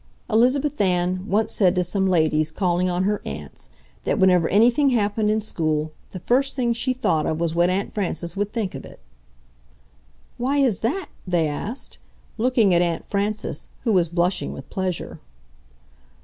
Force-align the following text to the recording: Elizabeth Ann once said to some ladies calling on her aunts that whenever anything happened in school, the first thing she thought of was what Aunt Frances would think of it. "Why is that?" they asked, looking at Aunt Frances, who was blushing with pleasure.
Elizabeth 0.31 0.81
Ann 0.81 1.27
once 1.27 1.53
said 1.53 1.75
to 1.75 1.83
some 1.83 2.07
ladies 2.07 2.49
calling 2.49 2.89
on 2.89 3.03
her 3.03 3.21
aunts 3.23 3.69
that 4.03 4.17
whenever 4.17 4.49
anything 4.49 4.89
happened 4.89 5.29
in 5.29 5.39
school, 5.39 5.91
the 6.09 6.17
first 6.17 6.55
thing 6.55 6.73
she 6.73 6.91
thought 6.91 7.27
of 7.27 7.39
was 7.39 7.53
what 7.53 7.69
Aunt 7.69 7.93
Frances 7.93 8.35
would 8.35 8.51
think 8.51 8.73
of 8.73 8.83
it. 8.83 8.99
"Why 10.39 10.57
is 10.57 10.79
that?" 10.79 11.09
they 11.27 11.47
asked, 11.47 11.99
looking 12.39 12.73
at 12.73 12.81
Aunt 12.81 13.05
Frances, 13.05 13.67
who 13.83 13.91
was 13.91 14.09
blushing 14.09 14.53
with 14.53 14.71
pleasure. 14.71 15.19